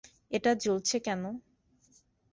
এটা 0.31 0.51
জ্বলছে 0.63 0.95
কেন? 0.99 1.23